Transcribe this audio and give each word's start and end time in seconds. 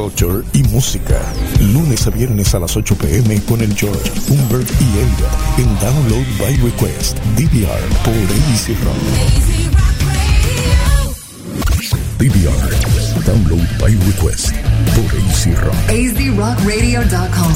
culture 0.00 0.42
y 0.54 0.62
música. 0.64 1.20
Lunes 1.60 2.06
a 2.06 2.10
viernes 2.10 2.54
a 2.54 2.58
las 2.58 2.74
8 2.74 2.96
pm 2.96 3.38
con 3.42 3.60
el 3.60 3.74
George, 3.76 4.10
Humbert 4.30 4.66
y 4.80 4.84
Elliot 4.98 5.58
en 5.58 5.78
Download 5.78 6.24
by 6.38 6.56
Request, 6.56 7.18
DVR 7.36 7.86
por 8.02 8.14
AC 8.14 8.68
Rock. 8.82 8.96
DVR, 12.18 13.26
Download 13.26 13.78
by 13.78 13.94
Request 14.06 14.52
por 14.94 15.04
AC 15.04 15.54
Rock. 15.60 15.74
AZRockRadio.com. 15.90 17.52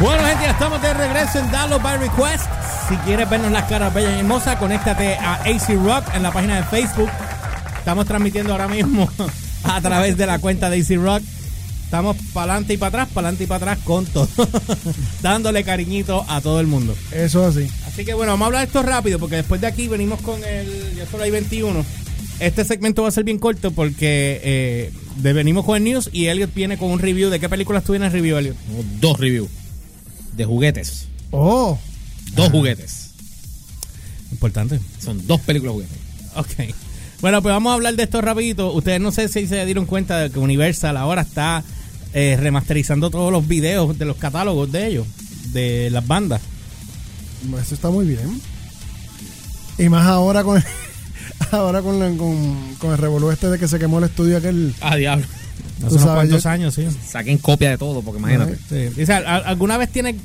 Bueno, 0.00 0.24
gente, 0.24 0.44
ya 0.44 0.50
estamos 0.50 0.82
de 0.82 0.94
regreso 0.94 1.38
en 1.38 1.50
Download 1.52 1.80
by 1.80 1.98
Request. 1.98 2.44
Si 2.88 2.96
quieres 2.96 3.30
vernos 3.30 3.52
las 3.52 3.68
caras 3.68 3.94
bellas 3.94 4.16
y 4.16 4.18
hermosas, 4.18 4.56
conéctate 4.56 5.14
a 5.14 5.34
AC 5.34 5.78
Rock 5.84 6.12
en 6.12 6.24
la 6.24 6.32
página 6.32 6.56
de 6.56 6.64
Facebook. 6.64 7.10
Estamos 7.78 8.04
transmitiendo 8.06 8.50
ahora 8.50 8.66
mismo 8.66 9.08
a 9.76 9.80
través 9.80 10.16
de 10.16 10.26
la 10.26 10.38
cuenta 10.38 10.70
de 10.70 10.80
AC 10.80 10.96
Rock. 11.02 11.22
Estamos 11.84 12.16
para 12.32 12.52
adelante 12.52 12.74
y 12.74 12.76
para 12.76 12.88
atrás, 13.02 13.08
para 13.12 13.28
adelante 13.28 13.44
y 13.44 13.46
para 13.48 13.72
atrás 13.72 13.84
con 13.84 14.06
todo. 14.06 14.28
Dándole 15.22 15.64
cariñito 15.64 16.24
a 16.28 16.40
todo 16.40 16.60
el 16.60 16.66
mundo. 16.68 16.94
Eso 17.12 17.44
así. 17.44 17.66
Así 17.86 18.04
que 18.04 18.14
bueno, 18.14 18.32
vamos 18.32 18.44
a 18.44 18.46
hablar 18.46 18.60
de 18.62 18.66
esto 18.68 18.82
rápido 18.82 19.18
porque 19.18 19.36
después 19.36 19.60
de 19.60 19.66
aquí 19.66 19.88
venimos 19.88 20.20
con 20.20 20.42
el. 20.44 20.94
Ya 20.96 21.06
solo 21.10 21.24
hay 21.24 21.30
21. 21.32 21.84
Este 22.38 22.64
segmento 22.64 23.02
va 23.02 23.08
a 23.08 23.12
ser 23.12 23.24
bien 23.24 23.38
corto 23.38 23.70
porque 23.72 24.40
eh, 24.44 24.92
de- 25.16 25.32
venimos 25.32 25.64
con 25.64 25.76
el 25.76 25.84
news 25.84 26.08
y 26.12 26.26
Elliot 26.26 26.54
viene 26.54 26.78
con 26.78 26.90
un 26.90 26.98
review. 27.00 27.28
¿De 27.28 27.40
qué 27.40 27.48
películas 27.48 27.82
tú 27.84 27.92
vienes 27.92 28.06
en 28.08 28.12
review, 28.12 28.38
Elliot? 28.38 28.56
Dos 29.00 29.18
reviews 29.18 29.48
de 30.36 30.44
juguetes. 30.44 31.08
Oh, 31.32 31.76
Dos 32.34 32.50
juguetes. 32.50 33.10
Importante. 34.30 34.78
Son 35.02 35.26
dos 35.26 35.40
películas 35.40 35.72
juguetes. 35.74 35.98
Ok. 36.36 36.74
Bueno, 37.20 37.42
pues 37.42 37.52
vamos 37.52 37.70
a 37.70 37.74
hablar 37.74 37.94
de 37.96 38.02
esto 38.04 38.20
rapidito. 38.20 38.72
Ustedes 38.72 39.00
no 39.00 39.12
sé 39.12 39.28
si 39.28 39.46
se 39.46 39.64
dieron 39.66 39.84
cuenta 39.86 40.18
de 40.18 40.30
que 40.30 40.38
Universal 40.38 40.96
ahora 40.96 41.22
está 41.22 41.62
eh, 42.14 42.36
remasterizando 42.40 43.10
todos 43.10 43.30
los 43.30 43.46
videos 43.46 43.98
de 43.98 44.04
los 44.06 44.16
catálogos 44.16 44.72
de 44.72 44.86
ellos, 44.86 45.06
de 45.52 45.90
las 45.90 46.06
bandas. 46.06 46.40
eso 47.62 47.74
está 47.74 47.90
muy 47.90 48.06
bien. 48.06 48.40
Y 49.78 49.88
más 49.88 50.06
ahora 50.06 50.42
con 50.44 50.62
ahora 51.52 51.82
con, 51.82 51.98
la- 51.98 52.16
con, 52.16 52.74
con 52.78 52.92
el 52.92 52.98
revolú 52.98 53.30
este 53.30 53.48
de 53.48 53.58
que 53.58 53.68
se 53.68 53.78
quemó 53.78 53.98
el 53.98 54.04
estudio 54.04 54.38
aquel. 54.38 54.74
Ah, 54.80 54.96
diablo. 54.96 55.26
Hace 55.78 55.86
unos 55.94 56.00
sabes, 56.02 56.14
cuantos 56.14 56.42
yo- 56.44 56.50
años, 56.50 56.74
sí. 56.74 56.86
Saquen 57.06 57.36
copia 57.38 57.70
de 57.70 57.78
todo, 57.78 58.00
porque 58.02 58.18
imagínate. 58.18 58.56
Sí. 58.68 58.94
Dice, 58.98 59.12
¿al- 59.12 59.44
¿alguna 59.44 59.76
vez 59.76 59.90
tienes 59.90 60.16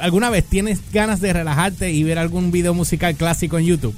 alguna 0.00 0.30
vez 0.30 0.44
tienes 0.44 0.80
ganas 0.92 1.20
de 1.20 1.32
relajarte 1.34 1.92
y 1.92 2.02
ver 2.04 2.18
algún 2.18 2.50
video 2.50 2.72
musical 2.74 3.14
clásico 3.16 3.58
en 3.58 3.66
YouTube? 3.66 3.94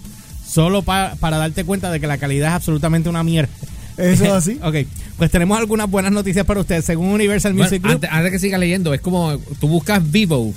Solo 0.49 0.83
pa- 0.83 1.17
para 1.21 1.37
darte 1.39 1.65
cuenta 1.65 1.91
de 1.91 2.01
que 2.01 2.07
la 2.07 2.19
calidad 2.19 2.49
es 2.49 2.55
absolutamente 2.55 3.09
una 3.09 3.23
mierda. 3.23 3.51
Eso 3.97 4.25
es 4.25 4.31
así. 4.33 4.59
ok, 4.63 4.75
pues 5.17 5.31
tenemos 5.31 5.59
algunas 5.59 5.91
buenas 5.91 6.13
noticias 6.13 6.45
para 6.47 6.61
ustedes. 6.61 6.85
Según 6.85 7.09
Universal 7.09 7.53
Bueno, 7.53 7.65
Music 7.69 7.83
Group, 7.83 7.95
antes, 7.97 8.11
antes 8.13 8.33
que 8.33 8.39
siga 8.39 8.59
leyendo, 8.59 8.93
es 8.95 9.01
como 9.01 9.39
tú 9.61 9.69
buscas 9.69 10.09
Vivo 10.11 10.53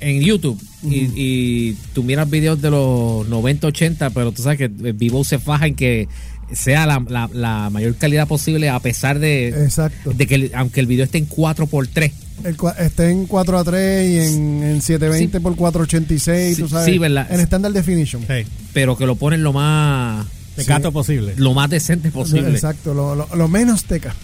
en 0.00 0.20
YouTube 0.22 0.60
y, 0.82 1.10
y 1.14 1.76
tú 1.92 2.02
miras 2.02 2.28
videos 2.30 2.60
de 2.62 2.70
los 2.70 3.28
90, 3.28 3.66
80, 3.66 4.10
pero 4.10 4.32
tú 4.32 4.42
sabes 4.42 4.58
que 4.58 4.68
Vivo 4.68 5.22
se 5.24 5.38
faja 5.38 5.66
en 5.66 5.74
que 5.74 6.08
sea 6.52 6.86
la, 6.86 7.04
la- 7.08 7.30
la 7.32 7.70
mayor 7.70 7.94
calidad 7.96 8.26
posible 8.26 8.68
a 8.70 8.80
pesar 8.80 9.18
de, 9.18 9.48
Exacto. 9.48 10.12
de 10.12 10.26
que 10.26 10.34
el- 10.36 10.50
aunque 10.54 10.80
el 10.80 10.86
video 10.86 11.04
esté 11.04 11.18
en 11.18 11.28
4x3. 11.28 12.12
El, 12.44 12.56
esté 12.78 13.10
en 13.10 13.26
4 13.26 13.58
a 13.58 13.64
3 13.64 14.08
y 14.08 14.18
en, 14.18 14.62
en 14.62 14.82
720 14.82 15.38
Sí. 15.38 15.42
por 15.42 15.56
486, 15.56 16.56
Sí, 16.56 16.62
tú 16.62 16.68
sabes. 16.68 16.86
sí, 16.86 16.98
¿verdad? 16.98 17.26
En 17.30 17.40
Standard 17.40 17.72
Definition. 17.72 18.22
sí, 18.22 18.46
pero 18.72 18.96
que 18.96 19.06
lo 19.06 19.16
ponen 19.16 19.42
lo 19.42 19.52
más 19.52 20.26
tecato 20.56 20.92
posible. 20.92 21.34
lo 21.36 21.54
más 21.54 21.68
decente 21.70 22.10
posible. 22.10 22.50
Exacto, 22.50 22.94
lo, 22.94 23.14
lo- 23.14 23.28
lo 23.34 23.48
menos 23.48 23.84
teca. 23.84 24.14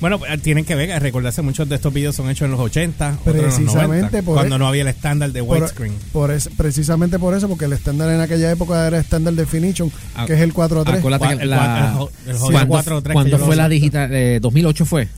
Bueno, 0.00 0.18
pues, 0.18 0.42
tienen 0.42 0.64
que 0.64 0.74
ver, 0.74 1.00
recordarse, 1.00 1.42
muchos 1.42 1.68
de 1.68 1.76
estos 1.76 1.92
videos 1.94 2.16
son 2.16 2.28
hechos 2.28 2.46
en 2.46 2.50
los 2.50 2.58
80, 2.60 3.18
otros 3.20 3.36
en 3.36 3.42
los 3.42 3.54
Precisamente 3.54 3.86
90, 4.06 4.22
por 4.22 4.34
cuando 4.34 4.56
e- 4.56 4.58
no 4.58 4.66
había 4.66 4.82
el 4.82 4.88
estándar 4.88 5.30
de 5.30 5.44
Por, 5.44 5.58
widescreen. 5.58 5.92
por 6.12 6.32
es- 6.32 6.48
precisamente 6.56 7.20
por 7.20 7.36
eso, 7.36 7.48
porque 7.48 7.66
el 7.66 7.72
estándar 7.72 8.10
en 8.10 8.20
aquella 8.20 8.50
época 8.50 8.84
era 8.84 8.98
Standard 8.98 9.34
Definition, 9.36 9.92
Ah, 10.16 10.24
que 10.26 10.34
es 10.34 10.40
el 10.40 10.52
4 10.52 10.80
a 10.80 10.84
3. 10.84 10.98
Acuérdate 10.98 11.36
que 11.36 11.42
el 11.44 11.50
la- 11.50 11.96
el 12.26 12.30
el 12.32 12.36
jodido 12.36 12.50
cuando, 12.66 12.74
4-3 12.74 13.02
que 13.06 13.12
cuando 13.12 13.30
yo 13.30 13.38
lo 13.38 13.46
fue 13.46 13.54
la 13.54 13.68
digital, 13.68 14.10
eh, 14.12 14.40
2008 14.42 14.84
fue 14.86 15.08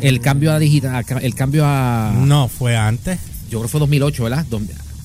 el 0.00 0.20
cambio 0.20 0.52
a 0.52 0.58
digital, 0.58 1.04
el 1.22 1.34
cambio 1.34 1.64
a 1.66 2.12
No, 2.16 2.48
fue 2.48 2.76
antes. 2.76 3.18
yo 3.50 3.58
creo 3.58 3.62
que 3.62 3.68
fue 3.68 3.80
2008, 3.80 4.24
¿verdad? 4.24 4.46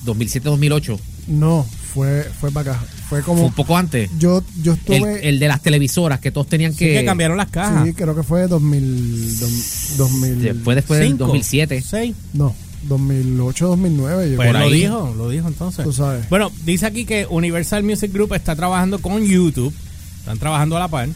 2007-2008. 0.04 0.98
No, 1.28 1.64
fue, 1.94 2.22
fue 2.38 2.50
para 2.50 2.72
acá. 2.72 2.80
Fue 3.08 3.22
Fue 3.22 3.22
como. 3.22 3.46
un 3.46 3.52
poco 3.52 3.76
antes. 3.76 4.10
Yo, 4.18 4.42
yo 4.62 4.74
estuve. 4.74 5.28
el 5.28 5.38
de 5.38 5.48
las 5.48 5.62
televisoras 5.62 6.20
que 6.20 6.30
todos 6.30 6.46
tenían 6.48 6.72
Sí, 6.72 6.78
que, 6.80 6.94
que 7.00 7.04
cambiaron 7.04 7.36
las 7.36 7.48
cajas. 7.48 7.84
sí, 7.86 7.92
creo 7.94 8.14
que 8.14 8.22
fue 8.22 8.46
2000. 8.46 9.38
dom- 9.40 9.96
2000 9.96 10.60
fue 10.62 10.74
después 10.74 11.00
del 11.00 11.08
Cinco, 11.10 11.24
2007. 11.26 11.82
seis. 11.82 12.14
no, 12.34 12.54
2008, 12.88 13.66
2009. 13.68 14.30
Yo 14.30 14.36
Pues 14.36 14.48
creo. 14.50 14.60
lo 14.62 14.70
dijo, 14.70 15.14
lo 15.16 15.28
dijo 15.30 15.48
entonces. 15.48 15.84
Tú 15.84 15.92
sabes. 15.92 16.28
Bueno, 16.28 16.50
dice 16.64 16.84
aquí 16.86 17.04
que 17.06 17.26
Universal 17.28 17.82
Music 17.82 18.12
Group 18.12 18.34
está 18.34 18.54
trabajando 18.56 18.98
con 19.00 19.22
YouTube, 19.24 19.72
están 20.18 20.38
trabajando 20.38 20.76
a 20.76 20.80
la 20.80 20.88
par, 20.88 21.08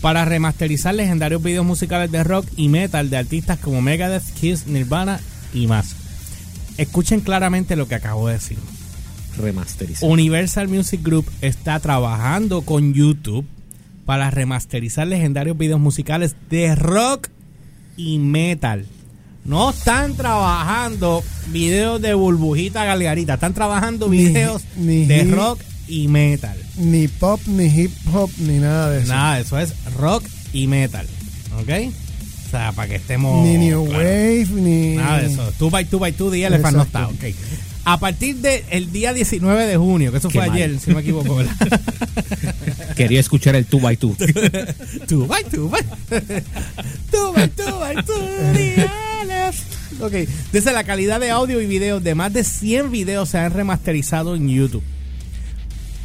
Para 0.00 0.24
remasterizar 0.24 0.94
legendarios 0.94 1.42
videos 1.42 1.64
musicales 1.64 2.10
de 2.12 2.22
rock 2.22 2.46
y 2.56 2.68
metal 2.68 3.08
de 3.10 3.16
artistas 3.16 3.58
como 3.58 3.80
Megadeth, 3.80 4.24
Kiss, 4.38 4.66
Nirvana 4.66 5.20
y 5.54 5.66
más. 5.66 5.96
Escuchen 6.76 7.20
claramente 7.20 7.76
lo 7.76 7.88
que 7.88 7.94
acabo 7.94 8.28
de 8.28 8.34
decir. 8.34 8.58
Remasterizado. 9.38 10.12
Universal 10.12 10.68
Music 10.68 11.00
Group 11.02 11.26
está 11.40 11.80
trabajando 11.80 12.62
con 12.62 12.92
YouTube 12.94 13.46
para 14.04 14.30
remasterizar 14.30 15.06
legendarios 15.06 15.56
videos 15.56 15.80
musicales 15.80 16.36
de 16.50 16.74
rock 16.74 17.28
y 17.96 18.18
metal. 18.18 18.86
No 19.44 19.70
están 19.70 20.14
trabajando 20.14 21.22
videos 21.48 22.00
de 22.00 22.14
burbujita 22.14 22.84
galgarita, 22.84 23.34
están 23.34 23.54
trabajando 23.54 24.08
videos 24.08 24.62
ni 24.76 25.04
de 25.04 25.22
hip- 25.24 25.34
rock 25.34 25.60
y 25.88 26.08
metal. 26.08 26.56
Ni 26.76 27.08
pop, 27.08 27.40
ni 27.46 27.66
hip 27.66 27.92
hop, 28.12 28.30
ni 28.38 28.58
nada 28.58 28.90
de 28.90 29.02
eso. 29.02 29.12
Nada, 29.12 29.40
eso 29.40 29.58
es 29.58 29.72
rock 29.94 30.24
y 30.52 30.66
metal. 30.66 31.06
¿Ok? 31.60 31.70
O 32.46 32.50
sea, 32.50 32.72
para 32.72 32.88
que 32.88 32.96
estemos. 32.96 33.44
ni 33.44 33.58
New 33.58 33.84
claros. 33.86 34.04
Wave, 34.04 34.48
ni. 34.60 34.96
Nada 34.96 35.20
de 35.22 35.32
eso. 35.32 35.52
Two 35.58 35.70
by 35.70 35.84
two 35.84 35.98
by 35.98 36.12
two, 36.12 36.30
The 36.30 36.44
Elephant 36.44 36.76
no 36.76 36.82
está. 36.82 37.08
Ok. 37.08 37.24
A 37.86 37.98
partir 37.98 38.36
del 38.36 38.90
día 38.92 39.12
19 39.12 39.66
de 39.66 39.76
junio, 39.76 40.10
que 40.10 40.16
eso 40.18 40.28
Qué 40.30 40.38
fue 40.38 40.46
mal. 40.48 40.56
ayer, 40.56 40.80
si 40.80 40.88
no 40.88 40.96
me 40.96 41.02
equivoco, 41.02 41.34
¿verdad? 41.36 41.54
Quería 42.96 43.20
escuchar 43.20 43.56
el 43.56 43.68
2x2. 43.68 45.06
two 45.06 45.26
by 45.26 45.44
two 45.44 45.68
by 45.68 45.80
two 47.10 47.32
by 47.34 47.48
two 47.48 47.78
by 47.78 47.94
two, 47.96 48.14
The 48.54 48.88
Elephant. 49.22 50.00
Ok. 50.00 50.12
Desde 50.50 50.72
la 50.72 50.84
calidad 50.84 51.20
de 51.20 51.30
audio 51.30 51.60
y 51.60 51.66
video 51.66 52.00
de 52.00 52.14
más 52.14 52.32
de 52.32 52.42
100 52.44 52.90
videos 52.90 53.28
se 53.28 53.38
han 53.38 53.52
remasterizado 53.52 54.34
en 54.34 54.48
YouTube. 54.48 54.82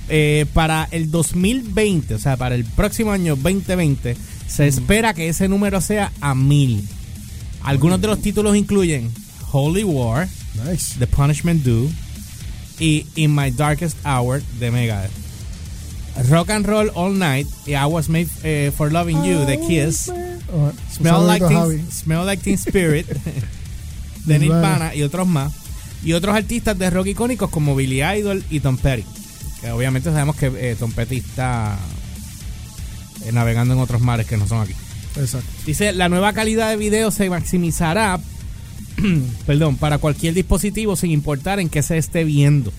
Eh, 0.10 0.48
para 0.54 0.88
el 0.92 1.12
2020, 1.12 2.16
o 2.16 2.20
sea, 2.20 2.36
para 2.36 2.56
el 2.56 2.66
próximo 2.66 3.12
año 3.12 3.36
2020, 3.36 4.18
se 4.48 4.68
espera 4.68 5.14
que 5.14 5.30
ese 5.30 5.48
número 5.48 5.82
sea 5.82 6.12
a 6.20 6.34
mil. 6.34 6.88
Algunos 7.62 8.02
de 8.02 8.08
los 8.08 8.22
títulos 8.22 8.56
incluyen 8.56 9.12
Holy 9.52 9.84
War, 9.84 10.28
Nice. 10.66 10.98
The 10.98 11.08
Punishment 11.08 11.64
Due 11.64 11.90
y 12.80 13.06
In 13.16 13.36
My 13.36 13.52
Darkest 13.52 13.98
Hour 14.06 14.42
de 14.60 14.72
Megadeth. 14.72 15.12
Rock 16.28 16.50
and 16.50 16.66
Roll 16.66 16.92
All 16.96 17.18
Night 17.18 17.48
y 17.66 17.74
I 17.74 17.86
Was 17.86 18.10
Made 18.10 18.28
eh, 18.44 18.72
for 18.76 18.92
Loving 18.92 19.24
You 19.24 19.46
de 19.46 19.60
Kiss. 19.60 20.12
Oh, 20.52 20.72
Smell 20.92 21.26
like, 21.26 21.46
teen, 21.46 21.58
Javi. 21.58 21.92
Smell 21.92 22.26
like 22.26 22.44
Teen 22.44 22.58
Spirit 22.58 23.08
de 24.26 24.40
Nirvana. 24.40 24.62
Nirvana 24.62 24.96
y 24.96 25.04
otros 25.04 25.28
más. 25.28 25.54
Y 26.04 26.14
otros 26.14 26.36
artistas 26.36 26.78
de 26.78 26.90
rock 26.90 27.08
icónicos 27.08 27.50
como 27.50 27.76
Billy 27.76 28.02
Idol 28.02 28.44
y 28.50 28.60
Tom 28.60 28.78
Petty. 28.78 29.06
Que 29.62 29.72
obviamente 29.72 30.12
sabemos 30.12 30.36
que 30.36 30.48
eh, 30.48 30.76
Tom 30.80 30.92
Petty 30.92 31.18
está 31.18 31.78
eh, 33.26 33.32
navegando 33.32 33.74
en 33.74 33.80
otros 33.80 34.02
mares 34.02 34.26
que 34.28 34.38
no 34.38 34.48
son 34.48 34.62
aquí. 34.62 34.74
Exacto. 35.18 35.50
Dice, 35.66 35.92
la 35.94 36.10
nueva 36.10 36.34
calidad 36.34 36.70
de 36.70 36.78
video 36.78 37.12
se 37.12 37.30
maximizará 37.30 38.20
perdón, 39.46 39.78
para 39.78 39.98
cualquier 39.98 40.34
dispositivo 40.34 40.96
sin 40.96 41.12
importar 41.12 41.60
en 41.60 41.70
qué 41.70 41.82
se 41.82 41.98
esté 41.98 42.24
viendo. 42.24 42.72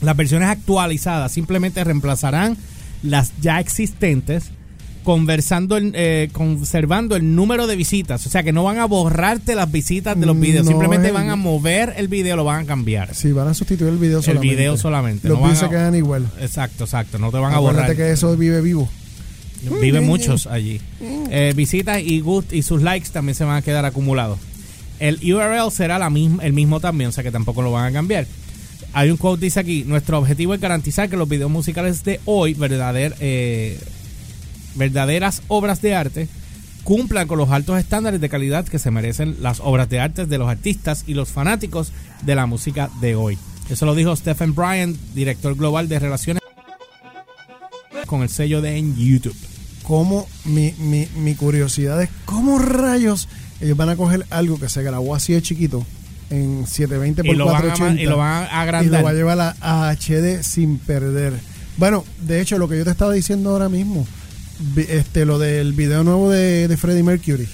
Las 0.00 0.16
versiones 0.16 0.48
actualizadas 0.48 1.32
simplemente 1.32 1.82
reemplazarán 1.82 2.56
las 3.02 3.32
ya 3.40 3.60
existentes, 3.60 4.50
conversando 5.04 5.76
el- 5.76 5.92
eh, 5.94 6.28
conservando 6.32 7.16
el 7.16 7.34
número 7.34 7.66
de 7.66 7.76
visitas. 7.76 8.26
O 8.26 8.30
sea 8.30 8.42
que 8.42 8.52
no 8.52 8.64
van 8.64 8.78
a 8.78 8.84
borrarte 8.86 9.54
las 9.54 9.70
visitas 9.70 10.18
de 10.18 10.26
los 10.26 10.38
videos, 10.38 10.64
No, 10.64 10.70
simplemente 10.72 11.08
es- 11.08 11.14
van 11.14 11.30
a 11.30 11.36
mover 11.36 11.94
el 11.96 12.08
video, 12.08 12.36
lo 12.36 12.44
van 12.44 12.64
a 12.64 12.66
cambiar. 12.66 13.14
Sí, 13.14 13.32
van 13.32 13.48
a 13.48 13.54
sustituir 13.54 13.90
el 13.92 13.98
video 13.98 14.18
El 14.18 14.24
solamente. 14.24 14.54
video 14.54 14.76
solamente, 14.76 15.28
Los 15.28 15.38
no 15.40 15.44
views 15.46 15.58
se 15.58 15.68
quedan 15.68 15.94
igual. 15.94 16.26
Exacto, 16.40 16.84
exacto, 16.84 17.18
no 17.18 17.30
te 17.30 17.38
van 17.38 17.52
a 17.54 17.58
borrar. 17.58 17.94
que 17.96 18.10
eso 18.12 18.36
vive 18.36 18.60
vivo. 18.60 18.88
Viven 19.80 20.04
muchos 20.04 20.46
allí. 20.46 20.80
Eh, 21.30 21.52
visitas 21.56 22.00
y 22.00 22.20
gust 22.20 22.52
y 22.52 22.62
sus 22.62 22.80
likes 22.82 23.08
también 23.10 23.34
se 23.34 23.44
van 23.44 23.56
a 23.56 23.62
quedar 23.62 23.84
acumulados. 23.84 24.38
El 25.00 25.18
URL 25.32 25.70
será 25.70 25.98
la 25.98 26.10
misma, 26.10 26.44
el 26.44 26.52
mismo 26.52 26.80
también, 26.80 27.08
o 27.08 27.12
sea 27.12 27.24
que 27.24 27.30
tampoco 27.32 27.62
lo 27.62 27.72
van 27.72 27.86
a 27.86 27.92
cambiar. 27.92 28.26
Hay 28.92 29.10
un 29.10 29.16
quote 29.16 29.44
dice 29.44 29.60
aquí, 29.60 29.84
nuestro 29.86 30.18
objetivo 30.18 30.54
es 30.54 30.60
garantizar 30.60 31.08
que 31.10 31.16
los 31.16 31.28
videos 31.28 31.50
musicales 31.50 32.04
de 32.04 32.20
hoy, 32.24 32.54
verdader- 32.54 33.14
eh, 33.20 33.78
verdaderas 34.74 35.42
obras 35.48 35.82
de 35.82 35.94
arte, 35.94 36.28
cumplan 36.84 37.28
con 37.28 37.38
los 37.38 37.50
altos 37.50 37.78
estándares 37.78 38.20
de 38.20 38.28
calidad 38.28 38.66
que 38.66 38.78
se 38.78 38.90
merecen 38.90 39.36
las 39.40 39.60
obras 39.60 39.88
de 39.88 40.00
arte 40.00 40.26
de 40.26 40.38
los 40.38 40.48
artistas 40.48 41.04
y 41.06 41.14
los 41.14 41.28
fanáticos 41.30 41.92
de 42.22 42.34
la 42.34 42.46
música 42.46 42.90
de 43.00 43.14
hoy. 43.14 43.38
Eso 43.68 43.84
lo 43.84 43.94
dijo 43.94 44.14
Stephen 44.16 44.54
Bryan, 44.54 44.96
director 45.14 45.54
global 45.54 45.88
de 45.88 45.98
relaciones 45.98 46.42
con 48.06 48.22
el 48.22 48.30
sello 48.30 48.62
de 48.62 48.76
en 48.78 48.96
YouTube. 48.96 49.36
Como 49.82 50.26
mi, 50.44 50.72
mi, 50.78 51.06
mi 51.16 51.34
curiosidad 51.34 52.02
es 52.02 52.10
cómo 52.24 52.58
rayos 52.58 53.28
ellos 53.60 53.76
van 53.76 53.88
a 53.88 53.96
coger 53.96 54.24
algo 54.30 54.58
que 54.58 54.68
se 54.68 54.82
grabó 54.82 55.14
así 55.14 55.32
de 55.32 55.42
chiquito 55.42 55.84
en 56.30 56.66
720 56.66 57.22
Y 57.22 57.24
por 57.24 57.36
lo, 57.36 57.46
van 57.46 57.56
a, 57.56 57.60
480 57.60 58.02
y 58.02 58.06
lo 58.06 58.16
van 58.16 58.44
a 58.44 58.46
y 58.46 58.50
lo 58.50 58.56
agrandar. 58.56 59.04
va 59.04 59.10
a 59.10 59.14
llevar 59.14 59.56
a, 59.60 59.94
HD 59.94 60.42
sin 60.42 60.78
perder. 60.78 61.34
Bueno, 61.76 62.04
de 62.20 62.40
hecho, 62.40 62.58
lo 62.58 62.68
que 62.68 62.78
yo 62.78 62.84
te 62.84 62.90
estaba 62.90 63.12
diciendo 63.12 63.50
ahora 63.50 63.68
mismo, 63.68 64.06
este, 64.76 65.24
lo 65.24 65.38
del 65.38 65.72
video 65.72 66.04
nuevo 66.04 66.30
de, 66.30 66.68
de 66.68 66.76
Freddie 66.76 67.02
Mercury, 67.02 67.48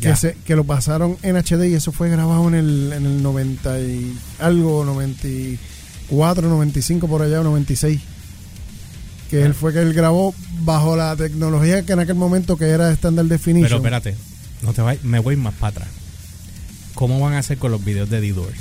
que, 0.00 0.14
se, 0.16 0.36
que 0.44 0.56
lo 0.56 0.64
pasaron 0.64 1.16
en 1.22 1.36
HD 1.36 1.68
y 1.68 1.74
eso 1.74 1.92
fue 1.92 2.10
grabado 2.10 2.48
en 2.48 2.54
el, 2.54 2.92
en 2.92 3.06
el 3.06 3.22
90 3.22 3.80
y 3.80 4.16
algo, 4.38 4.84
94, 4.84 6.48
95 6.48 7.08
por 7.08 7.22
allá, 7.22 7.42
96. 7.42 8.00
Que 9.30 9.42
él 9.42 9.54
fue 9.54 9.72
que 9.72 9.80
él 9.80 9.92
grabó 9.92 10.34
bajo 10.60 10.96
la 10.96 11.16
tecnología 11.16 11.82
que 11.82 11.92
en 11.94 11.98
aquel 11.98 12.14
momento 12.14 12.56
que 12.56 12.66
era 12.66 12.92
Standard 12.92 13.26
Definition. 13.26 13.64
Pero 13.64 13.76
espérate, 13.76 14.14
no 14.62 14.72
te 14.72 14.82
vayas, 14.82 15.02
me 15.02 15.18
voy 15.18 15.36
más 15.36 15.54
para 15.54 15.70
atrás. 15.70 15.88
¿Cómo 16.94 17.18
van 17.18 17.34
a 17.34 17.38
hacer 17.38 17.58
con 17.58 17.72
los 17.72 17.84
videos 17.84 18.08
de 18.08 18.20
The 18.20 18.32
Doors? 18.32 18.58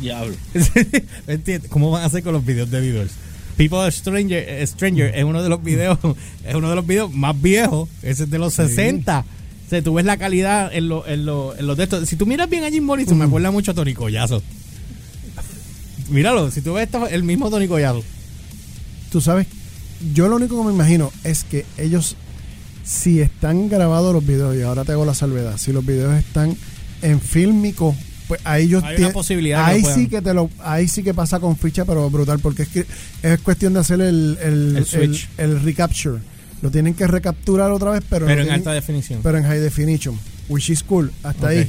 Diablo. 0.00 0.36
¿Cómo 1.70 1.90
van 1.90 2.02
a 2.02 2.06
hacer 2.06 2.22
con 2.22 2.34
los 2.34 2.44
videos 2.44 2.70
de 2.70 2.80
The 2.80 2.92
Doors? 2.92 3.12
People 3.56 3.78
are 3.78 3.90
Stranger, 3.90 4.44
eh, 4.48 4.66
Stranger 4.66 5.14
es 5.16 5.24
uno 5.24 5.42
de 5.42 5.48
los 5.48 5.62
videos, 5.62 5.98
es 6.46 6.54
uno 6.54 6.68
de 6.70 6.76
los 6.76 6.86
videos 6.86 7.12
más 7.12 7.40
viejos, 7.40 7.88
ese 8.02 8.24
es 8.24 8.30
de 8.30 8.38
los 8.38 8.54
60. 8.54 9.20
O 9.20 9.68
sea, 9.70 9.82
tú 9.82 9.94
ves 9.94 10.04
la 10.04 10.16
calidad 10.16 10.72
en, 10.72 10.88
lo- 10.88 11.06
en, 11.06 11.26
lo- 11.26 11.56
en 11.56 11.66
los 11.66 11.76
de 11.76 11.84
estos. 11.84 12.08
Si 12.08 12.16
tú 12.16 12.26
miras 12.26 12.48
bien 12.48 12.62
a 12.64 12.70
Jim 12.70 12.84
Morrison, 12.84 13.18
me 13.18 13.24
acuerda 13.24 13.50
mucho 13.50 13.70
a 13.72 13.74
Tony 13.74 13.94
Collazo. 13.94 14.42
Míralo, 16.10 16.50
si 16.50 16.60
tú 16.60 16.74
ves 16.74 16.84
esto, 16.84 17.08
el 17.08 17.22
mismo 17.24 17.50
Tony 17.50 17.66
Collazo. 17.66 18.04
tú 19.10 19.20
sabes, 19.20 19.46
yo 20.14 20.28
lo 20.28 20.36
único 20.36 20.56
que 20.60 20.68
me 20.68 20.72
imagino 20.72 21.10
es 21.24 21.42
que 21.44 21.64
ellos, 21.78 22.14
si 22.84 23.20
están 23.20 23.68
grabados 23.68 24.12
los 24.14 24.24
videos, 24.24 24.54
y 24.56 24.62
ahora 24.62 24.84
te 24.84 24.92
hago 24.92 25.04
la 25.04 25.14
salvedad, 25.14 25.56
si 25.58 25.72
los 25.72 25.84
videos 25.84 26.14
están 26.14 26.56
en 27.02 27.20
fílmico, 27.20 27.96
pues 28.28 28.40
ahí 28.44 28.64
ellos 28.64 28.82
Hay 28.84 28.96
una 28.98 29.10
posibilidad 29.10 29.64
ahí 29.64 29.82
sí 29.94 30.08
que 30.08 30.20
te 30.22 30.34
lo, 30.34 30.50
ahí 30.60 30.88
sí 30.88 31.02
que 31.02 31.14
pasa 31.14 31.38
con 31.40 31.56
ficha, 31.56 31.84
pero 31.84 32.08
brutal, 32.10 32.38
porque 32.40 32.62
es 32.62 32.68
que 32.68 32.86
es 33.22 33.40
cuestión 33.40 33.72
de 33.74 33.80
hacer 33.80 34.00
el, 34.00 34.38
el, 34.42 34.76
El 34.78 34.84
switch. 34.86 35.28
el- 35.38 35.50
el 35.50 35.62
recapture. 35.62 36.18
Lo 36.62 36.70
tienen 36.70 36.94
que 36.94 37.06
recapturar 37.06 37.70
otra 37.70 37.90
vez, 37.90 38.02
pero, 38.08 38.28
en 38.28 38.34
tienen- 38.36 38.52
alta 38.54 38.72
definición. 38.72 39.20
pero 39.22 39.38
en 39.38 39.44
high 39.44 39.60
definition, 39.60 40.18
which 40.48 40.70
is 40.70 40.82
cool, 40.82 41.12
hasta 41.22 41.48
ahí. 41.48 41.68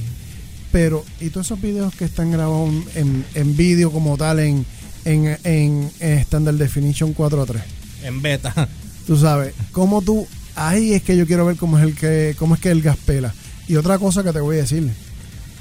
Pero, 0.72 1.04
¿y 1.22 1.30
todos 1.30 1.48
esos 1.48 1.62
videos 1.62 1.94
que 1.96 2.06
están 2.06 2.32
grabados 2.32 2.70
en, 2.96 3.26
en 3.36 3.56
vídeo 3.58 3.92
como 3.92 4.18
tal, 4.18 4.40
en, 4.40 4.66
en, 5.06 5.38
en, 5.44 5.90
en 6.00 6.18
Standard 6.20 6.56
Definition 6.56 7.14
4 7.14 7.42
a 7.42 7.46
3? 7.46 7.62
En 8.04 8.22
beta. 8.22 8.68
Tú 9.08 9.16
sabes, 9.18 9.54
cómo 9.72 10.02
tú, 10.02 10.28
ahí 10.56 10.94
es 10.94 11.02
que 11.04 11.16
yo 11.16 11.26
quiero 11.26 11.46
ver 11.46 11.56
cómo 11.56 11.78
es 11.78 11.84
el 11.86 11.96
que, 11.96 12.36
cómo 12.38 12.56
es 12.56 12.62
que 12.62 12.70
el 12.72 12.82
gas 12.82 12.98
pela. 12.98 13.34
Y 13.70 13.76
otra 13.78 13.98
cosa 14.00 14.24
que 14.24 14.34
te 14.34 14.40
voy 14.42 14.58
a 14.58 14.60
decir, 14.62 14.90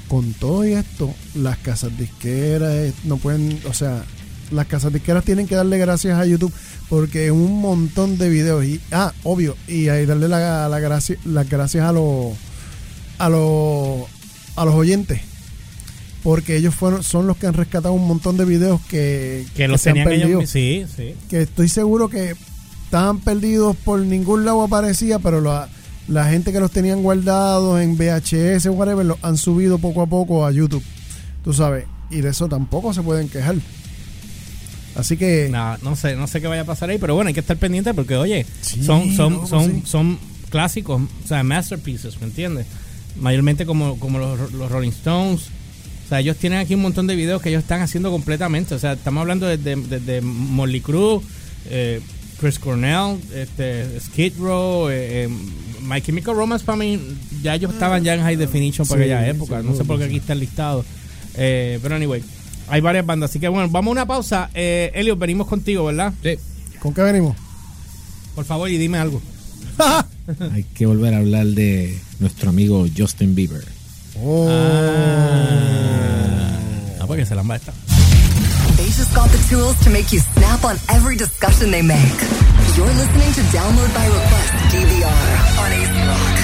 con 0.07 0.33
todo 0.33 0.65
y 0.65 0.73
esto, 0.73 1.13
las 1.35 1.57
casas 1.57 1.97
disqueras 1.97 2.71
eh, 2.73 2.93
no 3.03 3.17
pueden, 3.17 3.59
o 3.69 3.73
sea, 3.73 4.03
las 4.51 4.65
casas 4.67 4.93
disqueras 4.93 5.23
tienen 5.25 5.47
que 5.47 5.55
darle 5.55 5.77
gracias 5.77 6.17
a 6.17 6.25
YouTube 6.25 6.53
porque 6.89 7.31
un 7.31 7.59
montón 7.61 8.17
de 8.17 8.29
videos 8.29 8.63
y 8.63 8.79
ah, 8.91 9.11
obvio, 9.23 9.55
y 9.67 9.89
ahí 9.89 10.05
darle 10.05 10.27
la, 10.29 10.69
la 10.69 10.79
gracia- 10.79 11.17
las 11.25 11.49
gracias 11.49 11.83
a 11.83 11.91
los 11.91 12.33
a 13.17 13.29
los 13.29 14.03
a 14.55 14.63
los 14.65 14.73
oyentes. 14.75 15.19
Porque 16.23 16.57
ellos 16.57 16.73
fueron 16.75 17.03
son 17.03 17.27
los 17.27 17.37
que 17.37 17.47
han 17.47 17.53
rescatado 17.53 17.93
un 17.93 18.07
montón 18.07 18.35
de 18.37 18.43
videos 18.45 18.81
que, 18.89 19.45
Que 19.55 19.67
los 19.67 19.81
se 19.81 19.89
han 19.89 19.95
tenían 19.95 20.09
perdido 20.09 20.39
ellos. 20.39 20.49
Sí, 20.49 20.85
sí. 20.95 21.15
que 21.29 21.43
estoy 21.43 21.69
seguro 21.69 22.09
que 22.09 22.35
estaban 22.85 23.19
perdidos 23.19 23.75
por 23.77 23.99
ningún 23.99 24.43
lado 24.43 24.61
aparecía, 24.63 25.19
pero 25.19 25.39
la, 25.41 25.69
la 26.07 26.29
gente 26.29 26.51
que 26.53 26.59
los 26.59 26.71
tenían 26.71 27.03
guardados 27.03 27.81
en 27.81 27.97
VHS 27.97 28.67
o 28.67 28.73
whatever 28.73 29.05
los 29.05 29.17
han 29.23 29.37
subido 29.37 29.77
poco 29.77 30.01
a 30.01 30.07
poco 30.07 30.45
a 30.45 30.51
YouTube. 30.51 30.83
Tú 31.43 31.53
sabes, 31.53 31.85
y 32.09 32.21
de 32.21 32.29
eso 32.29 32.47
tampoco 32.47 32.93
se 32.93 33.01
pueden 33.01 33.29
quejar. 33.29 33.55
Así 34.95 35.15
que 35.17 35.47
No, 35.51 35.77
no 35.79 35.95
sé, 35.95 36.15
no 36.15 36.27
sé 36.27 36.41
qué 36.41 36.47
vaya 36.47 36.63
a 36.63 36.65
pasar 36.65 36.89
ahí, 36.89 36.97
pero 36.97 37.13
bueno, 37.15 37.27
hay 37.27 37.33
que 37.33 37.39
estar 37.41 37.57
pendiente 37.57 37.93
porque, 37.93 38.15
oye, 38.15 38.45
Sí, 38.61 38.83
son, 38.83 39.13
son, 39.15 39.47
son, 39.47 39.71
sí. 39.71 39.81
son 39.85 40.19
clásicos, 40.49 41.01
o 41.23 41.27
sea, 41.27 41.43
masterpieces, 41.43 42.19
¿me 42.19 42.27
entiendes? 42.27 42.65
Mayormente 43.19 43.65
como, 43.65 43.99
como 43.99 44.17
los, 44.19 44.51
los 44.53 44.71
Rolling 44.71 44.89
Stones. 44.89 45.49
O 46.05 46.09
sea, 46.09 46.19
ellos 46.21 46.37
tienen 46.37 46.59
aquí 46.59 46.73
un 46.73 46.81
montón 46.81 47.05
de 47.05 47.15
videos 47.15 47.41
que 47.41 47.49
ellos 47.49 47.63
están 47.63 47.81
haciendo 47.81 48.11
completamente. 48.11 48.73
O 48.75 48.79
sea, 48.79 48.93
estamos 48.93 49.21
hablando 49.21 49.45
desde 49.45 49.75
de, 49.75 49.99
de 49.99 50.21
Molly 50.21 50.79
Crew, 50.81 51.21
eh, 51.69 51.99
Chris 52.39 52.59
Cornell, 52.59 53.17
este, 53.33 53.99
Skid 53.99 54.33
Row, 54.39 54.89
eh, 54.89 55.23
eh, 55.25 55.29
My 55.81 56.01
Chemical 56.01 56.35
Romance 56.35 56.63
para 56.65 56.77
mí, 56.77 56.99
ya 57.41 57.55
ellos 57.55 57.73
estaban 57.73 58.03
ya 58.03 58.13
en 58.13 58.21
high 58.21 58.35
definition 58.35 58.87
para 58.87 58.99
Sí, 59.03 59.09
aquella 59.11 59.27
época. 59.27 59.61
no 59.63 59.75
sé 59.75 59.83
por 59.85 59.97
qué 59.97 60.05
aquí 60.05 60.17
está 60.17 60.33
el 60.33 60.39
listado. 60.39 60.85
Eh, 61.35 61.79
pero 61.81 61.95
anyway, 61.95 62.23
hay 62.67 62.81
varias 62.81 63.05
bandas. 63.05 63.29
Así 63.31 63.39
que 63.39 63.47
bueno, 63.47 63.69
vamos 63.69 63.89
a 63.89 63.93
una 63.93 64.05
pausa. 64.05 64.49
Eh, 64.53 64.91
Elliot, 64.93 65.17
venimos 65.17 65.47
contigo, 65.47 65.85
¿verdad? 65.85 66.13
Sí. 66.21 66.37
¿con 66.79 66.93
qué 66.93 67.01
venimos? 67.01 67.35
Por 68.35 68.45
favor, 68.45 68.69
y 68.69 68.77
dime 68.77 68.97
algo. 68.99 69.21
Hay 70.53 70.63
que 70.63 70.85
volver 70.85 71.13
a 71.13 71.17
hablar 71.17 71.45
de 71.47 71.97
nuestro 72.19 72.49
amigo 72.49 72.85
Justin 72.95 73.33
Bieber. 73.33 73.63
Oh. 74.23 74.47
Ah, 76.99 77.05
porque 77.07 77.25
se 77.25 77.33
la 77.35 77.43
va 77.43 77.55
esta. 77.55 77.73
They 78.87 78.93
just 78.93 79.13
got 79.13 79.29
the 79.31 79.37
tools 79.49 79.75
to 79.83 79.89
make 79.89 80.13
you 80.13 80.19
snap 80.19 80.63
on 80.63 80.77
every 80.87 81.17
discussion 81.17 81.71
they 81.71 81.81
make. 81.81 81.97
You're 82.77 82.87
listening 82.87 83.33
to 83.33 83.41
Download 83.51 83.93
by 83.93 84.05
Request 84.05 84.53
DVR 84.71 85.59
on 85.59 85.71
AC 85.73 86.07
Rock. 86.07 86.36